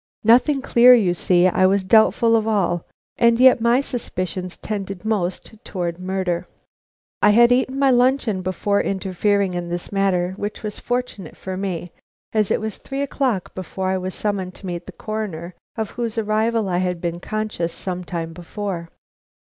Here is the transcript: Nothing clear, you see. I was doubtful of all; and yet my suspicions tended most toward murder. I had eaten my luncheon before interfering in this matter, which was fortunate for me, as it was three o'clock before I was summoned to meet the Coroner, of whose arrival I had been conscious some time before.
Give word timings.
Nothing 0.23 0.63
clear, 0.63 0.95
you 0.95 1.13
see. 1.13 1.47
I 1.47 1.67
was 1.67 1.83
doubtful 1.83 2.35
of 2.35 2.47
all; 2.47 2.87
and 3.19 3.39
yet 3.39 3.61
my 3.61 3.81
suspicions 3.81 4.57
tended 4.57 5.05
most 5.05 5.63
toward 5.63 5.99
murder. 5.99 6.47
I 7.21 7.29
had 7.29 7.51
eaten 7.51 7.77
my 7.77 7.91
luncheon 7.91 8.41
before 8.41 8.81
interfering 8.81 9.53
in 9.53 9.69
this 9.69 9.91
matter, 9.91 10.33
which 10.37 10.63
was 10.63 10.79
fortunate 10.79 11.37
for 11.37 11.55
me, 11.55 11.91
as 12.33 12.49
it 12.49 12.59
was 12.59 12.79
three 12.79 13.03
o'clock 13.03 13.53
before 13.53 13.89
I 13.89 13.99
was 13.99 14.15
summoned 14.15 14.55
to 14.55 14.65
meet 14.65 14.87
the 14.87 14.91
Coroner, 14.91 15.53
of 15.75 15.91
whose 15.91 16.17
arrival 16.17 16.67
I 16.67 16.79
had 16.79 16.99
been 16.99 17.19
conscious 17.19 17.71
some 17.71 18.03
time 18.03 18.33
before. 18.33 18.89